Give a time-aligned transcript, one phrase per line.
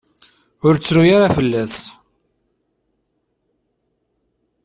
[0.65, 1.75] Ur ttru ara fell-as.